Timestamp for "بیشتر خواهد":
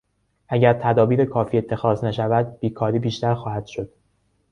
2.99-3.65